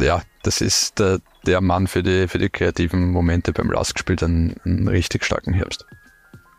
ja, 0.00 0.22
das 0.42 0.60
ist 0.60 0.98
der, 0.98 1.20
der 1.46 1.60
Mann 1.60 1.86
für 1.86 2.02
die, 2.02 2.28
für 2.28 2.38
die 2.38 2.48
kreativen 2.48 3.10
Momente 3.10 3.52
beim 3.52 3.70
Lask 3.70 3.94
gespielt, 3.94 4.22
einen, 4.22 4.56
einen 4.64 4.88
richtig 4.88 5.24
starken 5.24 5.52
Herbst. 5.52 5.86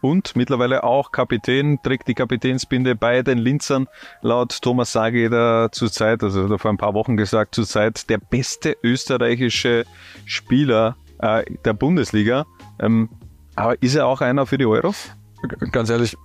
Und 0.02 0.36
mittlerweile 0.36 0.84
auch 0.84 1.12
Kapitän, 1.12 1.80
trägt 1.82 2.08
die 2.08 2.14
Kapitänsbinde 2.14 2.96
bei 2.96 3.24
den 3.24 3.40
Linzern. 3.40 3.88
Laut 4.22 4.62
Thomas 4.62 4.92
Sageder 4.92 5.70
zurzeit, 5.72 6.22
also 6.24 6.58
vor 6.58 6.72
ein 6.72 6.78
paar 6.78 6.94
Wochen 6.94 7.18
gesagt, 7.18 7.56
zurzeit 7.56 8.10
der 8.10 8.20
beste 8.20 8.78
österreichische 8.84 9.86
Spieler 10.26 10.96
äh, 11.20 11.44
der 11.66 11.74
Bundesliga. 11.74 12.46
Ähm, 12.80 13.10
aber 13.56 13.82
ist 13.82 13.96
er 13.96 14.06
auch 14.06 14.22
einer 14.22 14.46
für 14.46 14.60
die 14.60 14.68
Euro? 14.68 14.94
Ganz 15.72 15.90
ehrlich, 15.90 16.16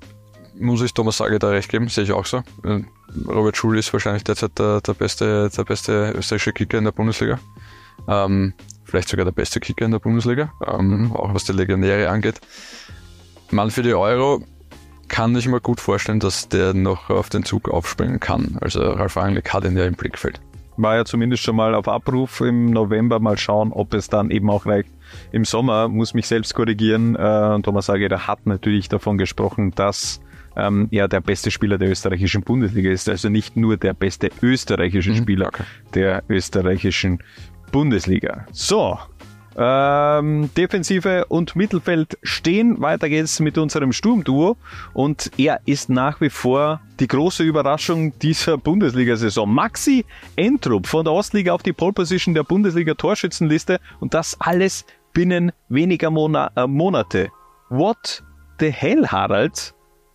muss 0.62 0.82
ich 0.82 0.94
Thomas 0.94 1.16
Sage 1.16 1.38
da 1.38 1.48
recht 1.48 1.68
geben, 1.68 1.88
sehe 1.88 2.04
ich 2.04 2.12
auch 2.12 2.26
so. 2.26 2.38
Äh, 2.64 2.82
Robert 3.26 3.56
Schul 3.56 3.78
ist 3.78 3.92
wahrscheinlich 3.92 4.24
derzeit 4.24 4.58
der, 4.58 4.80
der, 4.80 4.94
beste, 4.94 5.50
der 5.50 5.64
beste 5.64 6.12
österreichische 6.16 6.52
Kicker 6.52 6.78
in 6.78 6.84
der 6.84 6.92
Bundesliga. 6.92 7.38
Ähm, 8.08 8.54
vielleicht 8.84 9.08
sogar 9.08 9.24
der 9.24 9.32
beste 9.32 9.60
Kicker 9.60 9.84
in 9.84 9.90
der 9.90 9.98
Bundesliga, 9.98 10.52
ähm, 10.66 11.12
auch 11.12 11.34
was 11.34 11.44
die 11.44 11.52
Legionäre 11.52 12.08
angeht. 12.08 12.40
Mann 13.50 13.70
für 13.70 13.82
die 13.82 13.94
Euro 13.94 14.42
kann 15.08 15.36
ich 15.36 15.46
mir 15.46 15.60
gut 15.60 15.80
vorstellen, 15.80 16.20
dass 16.20 16.48
der 16.48 16.72
noch 16.72 17.10
auf 17.10 17.28
den 17.28 17.44
Zug 17.44 17.68
aufspringen 17.68 18.18
kann. 18.18 18.56
Also 18.60 18.80
Ralf 18.80 19.16
Rangnick 19.16 19.52
hat 19.52 19.64
ihn 19.64 19.76
ja 19.76 19.84
im 19.84 19.94
Blickfeld. 19.94 20.40
War 20.78 20.96
ja 20.96 21.04
zumindest 21.04 21.42
schon 21.42 21.56
mal 21.56 21.74
auf 21.74 21.86
Abruf 21.86 22.40
im 22.40 22.70
November. 22.70 23.20
Mal 23.20 23.36
schauen, 23.36 23.72
ob 23.72 23.92
es 23.92 24.08
dann 24.08 24.30
eben 24.30 24.48
auch 24.48 24.64
reicht. 24.64 24.88
Im 25.30 25.44
Sommer 25.44 25.88
muss 25.88 26.14
mich 26.14 26.26
selbst 26.26 26.54
korrigieren. 26.54 27.14
Äh, 27.14 27.60
Thomas 27.60 27.86
Sager 27.86 28.26
hat 28.26 28.46
natürlich 28.46 28.88
davon 28.88 29.18
gesprochen, 29.18 29.72
dass 29.74 30.22
ähm, 30.56 30.88
ja 30.90 31.08
der 31.08 31.20
beste 31.20 31.50
Spieler 31.50 31.78
der 31.78 31.90
österreichischen 31.90 32.42
Bundesliga 32.42 32.90
ist. 32.90 33.08
Also 33.08 33.28
nicht 33.28 33.56
nur 33.56 33.76
der 33.76 33.94
beste 33.94 34.30
österreichische 34.42 35.10
mhm, 35.10 35.16
Spieler 35.16 35.50
der 35.94 36.22
österreichischen 36.28 37.22
Bundesliga. 37.70 38.46
So, 38.52 38.98
ähm, 39.56 40.50
Defensive 40.56 41.26
und 41.26 41.56
Mittelfeld 41.56 42.18
stehen. 42.22 42.80
Weiter 42.80 43.08
geht's 43.08 43.40
mit 43.40 43.58
unserem 43.58 43.92
Sturmduo 43.92 44.56
und 44.94 45.30
er 45.36 45.60
ist 45.66 45.90
nach 45.90 46.20
wie 46.20 46.30
vor 46.30 46.80
die 47.00 47.06
große 47.06 47.42
Überraschung 47.42 48.18
dieser 48.18 48.56
Bundesliga-Saison. 48.58 49.52
Maxi 49.52 50.04
Entrup 50.36 50.86
von 50.86 51.04
der 51.04 51.12
Ostliga 51.12 51.52
auf 51.52 51.62
die 51.62 51.72
Pole 51.72 51.92
Position 51.92 52.34
der 52.34 52.44
Bundesliga-Torschützenliste 52.44 53.78
und 54.00 54.14
das 54.14 54.40
alles 54.40 54.84
binnen 55.12 55.52
weniger 55.68 56.10
Mona 56.10 56.50
äh, 56.56 56.66
Monate. 56.66 57.30
What 57.68 58.22
the 58.58 58.70
hell, 58.70 59.06
Harald? 59.06 59.74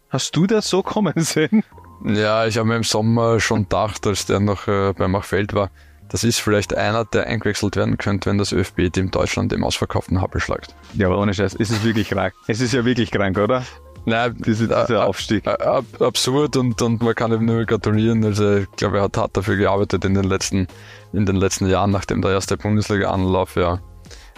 Hast 0.10 0.36
du 0.36 0.48
das 0.48 0.70
so 0.70 0.84
kommen 0.84 1.14
sehen? 1.18 1.64
Ja, 2.06 2.46
ich 2.46 2.58
habe 2.58 2.68
mir 2.68 2.76
im 2.76 2.84
Sommer 2.84 3.40
schon 3.40 3.64
gedacht, 3.64 4.06
als 4.08 4.26
der 4.26 4.40
noch 4.40 4.68
äh, 4.68 4.94
bei 4.94 5.08
Machfeld 5.08 5.54
war, 5.54 5.70
das 6.10 6.24
ist 6.24 6.40
vielleicht 6.40 6.76
einer, 6.76 7.04
der 7.04 7.28
eingewechselt 7.28 7.76
werden 7.76 7.98
könnte, 7.98 8.30
wenn 8.30 8.38
das 8.38 8.54
ÖFB-Team 8.54 9.12
Deutschland 9.12 9.52
im 9.52 9.64
ausverkauften 9.64 10.22
Happel 10.22 10.40
schlagt. 10.40 10.74
Ja, 10.94 11.08
aber 11.08 11.20
ohne 11.20 11.34
Scheiß, 11.34 11.56
ist 11.56 11.72
es 11.72 11.84
wirklich 11.84 12.10
krank. 12.10 12.34
Es 12.48 12.62
ist 12.62 12.74
ja 12.74 12.86
wirklich 12.86 13.12
krank, 13.12 13.38
oder? 13.38 13.66
Nein, 14.06 14.42
Diese, 14.46 14.68
dieser 14.70 14.90
äh, 14.90 15.04
Aufstieg. 15.04 15.46
Äh, 15.46 15.50
ab, 15.50 15.84
absurd 16.00 16.56
und, 16.56 16.82
und 16.82 17.02
man 17.02 17.14
kann 17.14 17.34
ihm 17.34 17.44
nur 17.44 17.66
gratulieren. 17.66 18.24
Also 18.24 18.58
ich 18.58 18.72
glaube, 18.78 18.98
er 19.00 19.04
hat 19.04 19.18
hart 19.18 19.36
dafür 19.36 19.58
gearbeitet 19.58 20.06
in 20.06 20.14
den 20.14 20.24
letzten, 20.24 20.68
in 21.12 21.26
den 21.26 21.36
letzten 21.36 21.68
Jahren, 21.68 21.92
nachdem 21.92 22.22
der 22.22 22.32
erste 22.32 22.56
Bundesliga-Anlauf 22.56 23.58
ja 23.58 23.82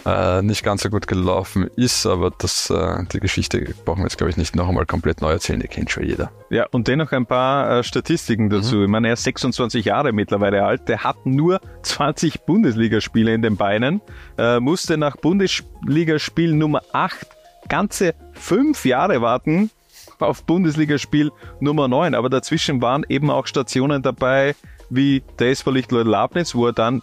äh, 0.06 0.42
nicht 0.42 0.62
ganz 0.62 0.82
so 0.82 0.90
gut 0.90 1.06
gelaufen 1.06 1.68
ist, 1.76 2.06
aber 2.06 2.30
das, 2.30 2.70
äh, 2.70 3.04
die 3.12 3.20
Geschichte 3.20 3.74
brauchen 3.84 4.00
wir 4.00 4.04
jetzt, 4.04 4.18
glaube 4.18 4.30
ich, 4.30 4.36
nicht 4.36 4.56
noch 4.56 4.68
einmal 4.68 4.86
komplett 4.86 5.20
neu 5.20 5.32
erzählen, 5.32 5.60
die 5.60 5.68
kennt 5.68 5.90
schon 5.90 6.04
jeder. 6.04 6.30
Ja, 6.50 6.66
und 6.70 6.88
dennoch 6.88 7.12
ein 7.12 7.26
paar 7.26 7.78
äh, 7.78 7.82
Statistiken 7.84 8.50
dazu. 8.50 8.76
Mhm. 8.76 8.82
Ich 8.84 8.88
meine, 8.88 9.08
er 9.08 9.14
ist 9.14 9.24
26 9.24 9.84
Jahre 9.84 10.12
mittlerweile 10.12 10.64
alt, 10.64 10.88
der 10.88 11.04
hat 11.04 11.24
nur 11.24 11.60
20 11.82 12.42
Bundesligaspiele 12.42 13.34
in 13.34 13.42
den 13.42 13.56
Beinen, 13.56 14.00
äh, 14.38 14.60
musste 14.60 14.96
nach 14.96 15.16
Bundesligaspiel 15.16 16.54
Nummer 16.54 16.82
8 16.92 17.26
ganze 17.68 18.14
fünf 18.32 18.84
Jahre 18.84 19.20
warten 19.20 19.70
auf 20.18 20.44
Bundesligaspiel 20.44 21.30
Nummer 21.60 21.88
9, 21.88 22.14
aber 22.14 22.28
dazwischen 22.28 22.82
waren 22.82 23.04
eben 23.08 23.30
auch 23.30 23.46
Stationen 23.46 24.02
dabei, 24.02 24.54
wie 24.90 25.22
der 25.38 25.50
SV 25.50 25.70
Lichtlord 25.70 26.06
Labnitz, 26.06 26.54
wo 26.54 26.66
er 26.66 26.72
dann 26.72 27.02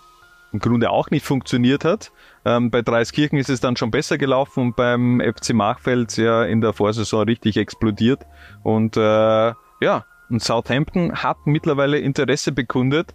im 0.54 0.60
Grunde 0.60 0.90
auch 0.90 1.10
nicht 1.10 1.26
funktioniert 1.26 1.86
hat. 1.86 2.12
Ähm, 2.48 2.72
bei 2.72 2.82
Dreiskirchen 2.82 3.38
ist 3.38 3.50
es 3.50 3.60
dann 3.60 3.76
schon 3.76 3.92
besser 3.92 4.18
gelaufen 4.18 4.68
und 4.68 4.76
beim 4.78 5.22
FC 5.22 5.54
Machfeld 5.54 6.16
ja 6.16 6.46
in 6.46 6.62
der 6.62 6.72
Vorsaison 6.72 7.26
richtig 7.26 7.58
explodiert. 7.58 8.26
Und 8.64 8.96
äh, 8.96 9.02
ja, 9.02 10.06
und 10.30 10.42
Southampton 10.42 11.14
hat 11.14 11.38
mittlerweile 11.46 12.00
Interesse 12.00 12.54
bekundet. 12.54 13.14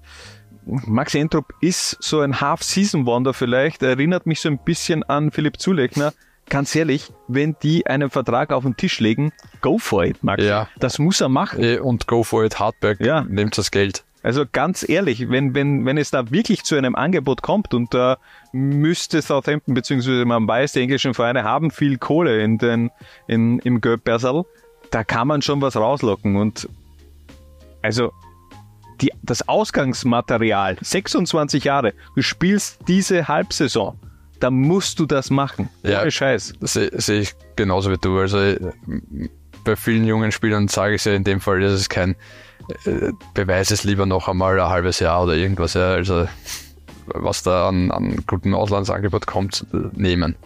Max 0.67 1.15
Entrup 1.15 1.47
ist 1.63 1.97
so 2.01 2.21
ein 2.21 2.41
Half-Season-Wonder 2.41 3.33
vielleicht, 3.33 3.83
erinnert 3.83 4.27
mich 4.27 4.41
so 4.41 4.51
ein 4.51 4.59
bisschen 4.59 5.03
an 5.03 5.31
Philipp 5.31 5.59
Zulechner. 5.59 6.13
Ganz 6.51 6.75
ehrlich, 6.77 7.11
wenn 7.27 7.57
die 7.63 7.87
einen 7.87 8.11
Vertrag 8.11 8.53
auf 8.53 8.65
den 8.65 8.77
Tisch 8.77 9.01
legen, 9.01 9.33
go 9.63 9.79
for 9.79 10.05
it, 10.05 10.23
Max. 10.23 10.45
Ja. 10.45 10.69
Das 10.79 10.99
muss 10.99 11.23
er 11.23 11.31
machen. 11.31 11.63
Eh, 11.63 11.79
und 11.79 12.07
go 12.07 12.23
for 12.23 12.45
it, 12.45 12.59
Hardberg, 12.59 13.01
ja. 13.01 13.23
nehmt 13.23 13.57
das 13.57 13.71
Geld. 13.71 14.05
Also 14.23 14.45
ganz 14.51 14.89
ehrlich, 14.89 15.29
wenn, 15.31 15.55
wenn, 15.55 15.85
wenn 15.85 15.99
es 15.99 16.11
da 16.11 16.31
wirklich 16.31 16.63
zu 16.63 16.77
einem 16.77 16.95
Angebot 16.95 17.43
kommt 17.43 17.75
und 17.75 17.93
da 17.93 18.19
müsste 18.53 19.21
Southampton, 19.21 19.75
beziehungsweise 19.75 20.25
man 20.25 20.47
weiß, 20.47 20.73
die 20.73 20.81
englischen 20.81 21.15
Vereine 21.15 21.43
haben 21.43 21.71
viel 21.71 21.99
Kohle 21.99 22.41
in 22.43 22.59
den, 22.59 22.91
in, 23.27 23.59
im 23.61 23.81
Göppersal, 23.81 24.45
da 24.91 25.03
kann 25.03 25.27
man 25.27 25.43
schon 25.43 25.61
was 25.61 25.75
rauslocken 25.75 26.37
und 26.37 26.69
also 27.83 28.13
die, 29.01 29.11
das 29.23 29.49
Ausgangsmaterial, 29.49 30.77
26 30.81 31.65
Jahre, 31.65 31.93
du 32.15 32.23
spielst 32.23 32.79
diese 32.87 33.27
Halbsaison, 33.27 33.99
da 34.39 34.51
musst 34.51 35.01
du 35.01 35.07
das 35.07 35.31
machen. 35.31 35.69
Ja, 35.83 36.09
Scheiß. 36.09 36.55
Sehe 36.61 36.91
seh 36.95 37.21
ich 37.21 37.35
genauso 37.57 37.91
wie 37.91 37.99
du. 38.01 38.19
Also 38.19 38.55
bei 39.65 39.77
vielen 39.77 40.07
jungen 40.07 40.31
Spielern 40.31 40.69
sage 40.69 40.95
ich 40.95 41.03
es 41.03 41.05
ja 41.05 41.13
in 41.13 41.25
dem 41.25 41.41
Fall, 41.41 41.61
dass 41.61 41.73
es 41.73 41.89
kein 41.89 42.17
äh, 42.85 43.13
beweis 43.35 43.71
es 43.71 43.85
lieber 43.85 44.07
noch 44.07 44.29
einmal 44.29 44.59
ein 44.61 44.69
halbes 44.69 45.01
Jahr 45.01 45.23
oder 45.23 45.35
irgendwas. 45.35 45.75
Ja. 45.75 45.93
Also 45.93 46.27
was 47.07 47.43
da 47.43 47.69
an, 47.69 47.91
an 47.91 48.25
gutem 48.27 48.55
Auslandsangebot 48.55 49.27
kommt, 49.27 49.67
nehmen. 49.93 50.37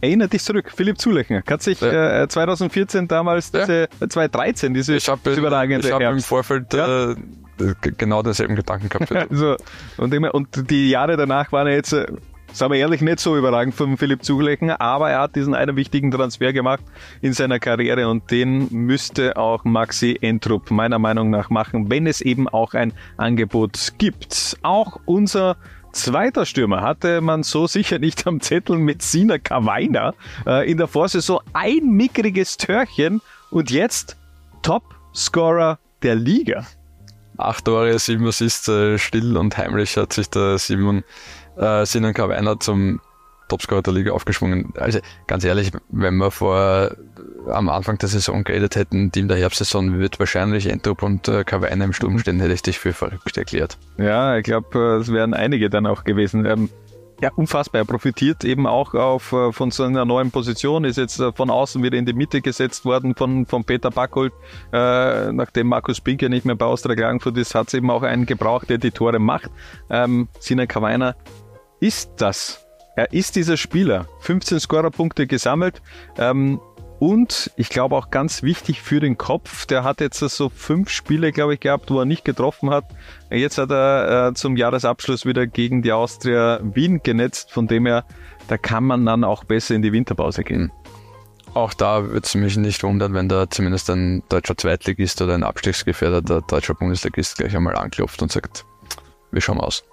Erinnert 0.00 0.32
dich 0.32 0.42
zurück, 0.44 0.70
Philipp 0.74 0.98
Zulechner. 0.98 1.42
Hat 1.48 1.62
sich 1.62 1.80
ja. 1.80 2.22
äh, 2.22 2.28
2014 2.28 3.08
damals, 3.08 3.50
ja. 3.52 3.60
diese, 3.60 3.88
2013, 4.08 4.74
diese 4.74 4.96
ich 4.96 5.08
hab, 5.08 5.26
überragende 5.26 5.88
Ich 5.88 5.92
habe 5.92 6.04
im 6.04 6.20
Vorfeld 6.20 6.72
ja. 6.72 7.10
äh, 7.10 7.14
genau 7.80 8.22
denselben 8.22 8.54
Gedanken 8.54 8.88
gehabt. 8.88 9.10
also, 9.12 9.56
und, 9.96 10.14
immer, 10.14 10.34
und 10.34 10.70
die 10.70 10.90
Jahre 10.90 11.16
danach 11.16 11.50
waren 11.50 11.66
ja 11.66 11.74
jetzt 11.74 11.92
äh, 11.92 12.06
sagen 12.52 12.72
wir 12.72 12.80
ehrlich, 12.80 13.00
nicht 13.00 13.20
so 13.20 13.36
überragend 13.36 13.74
von 13.74 13.96
Philipp 13.96 14.24
Zulecken, 14.24 14.70
aber 14.70 15.10
er 15.10 15.20
hat 15.20 15.36
diesen 15.36 15.54
einen 15.54 15.76
wichtigen 15.76 16.10
Transfer 16.10 16.52
gemacht 16.52 16.82
in 17.20 17.32
seiner 17.32 17.58
Karriere 17.58 18.08
und 18.08 18.30
den 18.30 18.68
müsste 18.70 19.36
auch 19.36 19.64
Maxi 19.64 20.18
Entrup 20.20 20.70
meiner 20.70 20.98
Meinung 20.98 21.30
nach 21.30 21.50
machen, 21.50 21.90
wenn 21.90 22.06
es 22.06 22.20
eben 22.20 22.48
auch 22.48 22.74
ein 22.74 22.92
Angebot 23.16 23.94
gibt. 23.98 24.56
Auch 24.62 24.98
unser 25.04 25.56
Zweiter 25.92 26.44
Stürmer 26.44 26.82
hatte 26.82 27.20
man 27.20 27.42
so 27.42 27.66
sicher 27.66 27.98
nicht 27.98 28.26
am 28.26 28.40
Zettel 28.40 28.76
mit 28.76 29.02
Sina 29.02 29.38
Kawainer. 29.38 30.14
Äh, 30.46 30.70
in 30.70 30.76
der 30.76 30.86
Vorsaison 30.86 31.40
ein 31.54 31.90
mickriges 31.90 32.56
Törchen 32.56 33.22
und 33.50 33.70
jetzt 33.70 34.16
Top-Scorer 34.62 35.78
der 36.02 36.14
Liga. 36.14 36.66
Acht 37.36 37.64
Tore, 37.64 37.98
sieben 37.98 38.26
Assists, 38.26 38.68
äh, 38.68 38.98
still 38.98 39.36
und 39.36 39.56
heimlich 39.56 39.96
hat 39.96 40.12
sich 40.12 40.28
der 40.28 40.58
Simon 40.58 41.04
äh, 41.58 41.84
Sinan 41.86 42.14
Kawainer 42.14 42.58
zum 42.60 43.00
Topscorer 43.48 43.82
der 43.82 43.94
Liga 43.94 44.12
aufgeschwungen. 44.12 44.72
Also 44.76 45.00
ganz 45.26 45.44
ehrlich, 45.44 45.72
wenn 45.88 46.16
wir 46.16 46.30
vor 46.30 46.90
am 47.50 47.68
Anfang 47.68 47.98
der 47.98 48.08
Saison 48.08 48.44
geredet 48.44 48.76
hätten, 48.76 49.10
Team 49.10 49.28
der 49.28 49.38
Herbstsaison 49.38 49.98
wird 49.98 50.18
wahrscheinlich 50.18 50.66
Entrup 50.66 51.02
und 51.02 51.28
äh, 51.28 51.44
Kawainer 51.44 51.86
im 51.86 51.92
Sturm 51.92 52.18
stehen, 52.18 52.40
hätte 52.40 52.52
ich 52.52 52.62
dich 52.62 52.78
für 52.78 52.92
verrückt 52.92 53.36
erklärt. 53.36 53.78
Ja, 53.96 54.36
ich 54.36 54.44
glaube, 54.44 54.98
es 55.00 55.10
wären 55.10 55.34
einige 55.34 55.70
dann 55.70 55.86
auch 55.86 56.04
gewesen. 56.04 56.44
Ähm, 56.44 56.68
ja, 57.20 57.30
unfassbar. 57.34 57.80
Er 57.80 57.84
profitiert 57.84 58.44
eben 58.44 58.66
auch 58.66 58.94
auf, 58.94 59.32
äh, 59.32 59.50
von 59.52 59.70
so 59.70 59.82
einer 59.82 60.04
neuen 60.04 60.30
Position, 60.30 60.84
ist 60.84 60.98
jetzt 60.98 61.18
äh, 61.18 61.32
von 61.32 61.50
außen 61.50 61.82
wieder 61.82 61.96
in 61.96 62.06
die 62.06 62.12
Mitte 62.12 62.40
gesetzt 62.40 62.84
worden 62.84 63.14
von, 63.14 63.46
von 63.46 63.64
Peter 63.64 63.90
Backholt. 63.90 64.32
Äh, 64.72 65.32
nachdem 65.32 65.68
Markus 65.68 66.00
Pinker 66.00 66.28
nicht 66.28 66.44
mehr 66.44 66.54
bei 66.54 66.66
Austria 66.66 66.94
Klagenfurt 66.94 67.36
ist, 67.38 67.54
hat 67.54 67.68
es 67.68 67.74
eben 67.74 67.90
auch 67.90 68.02
einen 68.02 68.26
gebraucht, 68.26 68.70
der 68.70 68.78
die 68.78 68.90
Tore 68.90 69.18
macht. 69.18 69.50
Ähm, 69.90 70.28
Sina 70.38 70.66
Kawainer 70.66 71.16
ist 71.80 72.10
das 72.16 72.64
er 72.98 73.12
ist 73.12 73.36
dieser 73.36 73.56
Spieler. 73.56 74.06
15 74.22 74.58
Scorerpunkte 74.58 75.28
gesammelt. 75.28 75.82
Ähm, 76.18 76.60
und 76.98 77.52
ich 77.54 77.68
glaube 77.68 77.94
auch 77.94 78.10
ganz 78.10 78.42
wichtig 78.42 78.82
für 78.82 78.98
den 78.98 79.16
Kopf, 79.16 79.66
der 79.66 79.84
hat 79.84 80.00
jetzt 80.00 80.18
so 80.18 80.48
fünf 80.48 80.90
Spiele, 80.90 81.30
glaube 81.30 81.54
ich, 81.54 81.60
gehabt, 81.60 81.92
wo 81.92 82.00
er 82.00 82.06
nicht 82.06 82.24
getroffen 82.24 82.70
hat. 82.70 82.86
Jetzt 83.30 83.56
hat 83.56 83.70
er 83.70 84.30
äh, 84.30 84.34
zum 84.34 84.56
Jahresabschluss 84.56 85.26
wieder 85.26 85.46
gegen 85.46 85.82
die 85.82 85.92
Austria 85.92 86.58
Wien 86.60 87.00
genetzt, 87.00 87.52
von 87.52 87.68
dem 87.68 87.86
her, 87.86 88.04
da 88.48 88.58
kann 88.58 88.82
man 88.82 89.06
dann 89.06 89.22
auch 89.22 89.44
besser 89.44 89.76
in 89.76 89.82
die 89.82 89.92
Winterpause 89.92 90.42
gehen. 90.42 90.72
Auch 91.54 91.74
da 91.74 92.02
würde 92.02 92.26
es 92.26 92.34
mich 92.34 92.56
nicht 92.56 92.82
wundern, 92.82 93.14
wenn 93.14 93.28
da 93.28 93.48
zumindest 93.48 93.90
ein 93.90 94.24
deutscher 94.28 94.56
Zweitligist 94.56 95.22
oder 95.22 95.34
ein 95.34 95.44
abstiegsgefährdeter 95.44 96.42
deutscher 96.42 96.74
Bundesligist 96.74 97.38
gleich 97.38 97.54
einmal 97.54 97.76
anklopft 97.76 98.20
und 98.22 98.32
sagt, 98.32 98.64
wir 99.30 99.40
schauen 99.40 99.60
aus. 99.60 99.84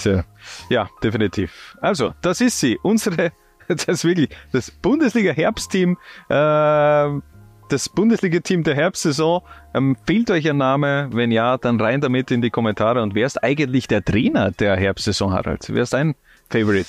Tja. 0.00 0.24
Ja, 0.70 0.88
definitiv. 1.02 1.76
Also, 1.80 2.14
das 2.22 2.40
ist 2.40 2.58
sie. 2.58 2.78
Unsere, 2.82 3.32
das 3.68 4.04
wirklich 4.04 4.30
das 4.52 4.70
Bundesliga-Herbstteam, 4.70 5.98
äh, 6.28 7.20
das 7.68 7.88
Bundesliga-Team 7.88 8.64
der 8.64 8.74
Herbstsaison. 8.74 9.42
Ähm, 9.74 9.96
fehlt 10.06 10.30
euch 10.30 10.48
ein 10.48 10.56
Name? 10.56 11.10
Wenn 11.12 11.30
ja, 11.30 11.58
dann 11.58 11.80
rein 11.80 12.00
damit 12.00 12.30
in 12.30 12.40
die 12.40 12.50
Kommentare. 12.50 13.02
Und 13.02 13.14
wer 13.14 13.26
ist 13.26 13.42
eigentlich 13.42 13.86
der 13.88 14.04
Trainer 14.04 14.50
der 14.50 14.76
Herbstsaison, 14.76 15.32
Harald? 15.32 15.66
Wer 15.68 15.82
ist 15.82 15.92
dein 15.92 16.14
Favorite? 16.48 16.88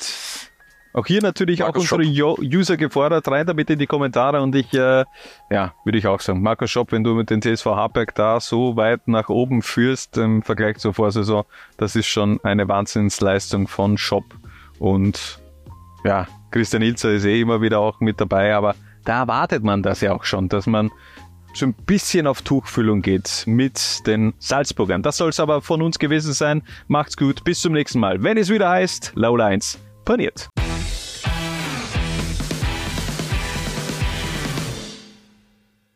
Auch 0.93 1.05
hier 1.05 1.21
natürlich 1.21 1.59
Markus 1.59 1.91
auch 1.91 1.97
unsere 1.97 2.15
Schopp. 2.15 2.39
User 2.39 2.77
gefordert, 2.77 3.27
rein 3.27 3.45
damit 3.45 3.69
in 3.69 3.79
die 3.79 3.87
Kommentare 3.87 4.41
und 4.41 4.55
ich, 4.55 4.73
äh, 4.73 5.05
ja, 5.49 5.73
würde 5.85 5.97
ich 5.97 6.07
auch 6.07 6.19
sagen, 6.19 6.41
Markus 6.41 6.69
Schopp, 6.69 6.91
wenn 6.91 7.03
du 7.03 7.13
mit 7.13 7.29
dem 7.29 7.41
TSV 7.41 7.65
Harberg 7.65 8.13
da 8.15 8.39
so 8.39 8.75
weit 8.75 9.07
nach 9.07 9.29
oben 9.29 9.61
führst 9.61 10.17
im 10.17 10.41
Vergleich 10.41 10.77
zur 10.77 10.93
Vorsaison, 10.93 11.45
das 11.77 11.95
ist 11.95 12.07
schon 12.07 12.39
eine 12.43 12.67
Wahnsinnsleistung 12.67 13.67
von 13.67 13.97
Schopp 13.97 14.25
und 14.79 15.39
ja, 16.03 16.27
Christian 16.51 16.81
Ilzer 16.81 17.11
ist 17.11 17.25
eh 17.25 17.39
immer 17.39 17.61
wieder 17.61 17.79
auch 17.79 17.99
mit 18.01 18.19
dabei, 18.19 18.53
aber 18.53 18.75
da 19.05 19.19
erwartet 19.19 19.63
man 19.63 19.83
das 19.83 20.01
ja 20.01 20.13
auch 20.13 20.25
schon, 20.25 20.49
dass 20.49 20.67
man 20.67 20.91
so 21.53 21.65
ein 21.65 21.73
bisschen 21.73 22.27
auf 22.27 22.41
Tuchfüllung 22.41 23.01
geht 23.01 23.43
mit 23.45 24.05
den 24.07 24.33
Salzburgern. 24.39 25.03
Das 25.03 25.17
soll 25.17 25.29
es 25.29 25.39
aber 25.39 25.61
von 25.61 25.81
uns 25.81 25.99
gewesen 25.99 26.33
sein. 26.33 26.63
Macht's 26.87 27.17
gut, 27.17 27.43
bis 27.43 27.59
zum 27.61 27.73
nächsten 27.73 27.99
Mal. 27.99 28.23
Wenn 28.23 28.37
es 28.37 28.49
wieder 28.49 28.69
heißt, 28.69 29.13
Low 29.15 29.35
Lines 29.35 29.77
paniert. 30.05 30.49